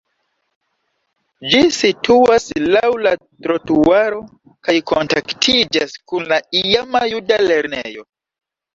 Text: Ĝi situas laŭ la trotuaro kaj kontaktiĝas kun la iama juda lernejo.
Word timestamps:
Ĝi 1.51 1.59
situas 1.75 2.47
laŭ 2.77 2.83
la 3.09 3.13
trotuaro 3.19 4.25
kaj 4.65 4.77
kontaktiĝas 4.95 5.97
kun 6.11 6.31
la 6.35 6.45
iama 6.67 7.07
juda 7.17 7.43
lernejo. 7.49 8.13